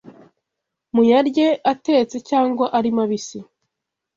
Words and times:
muyarye 0.93 1.47
atetse 1.71 2.17
cyangwa 2.29 2.65
ari 2.77 2.89
mabisi 2.97 3.39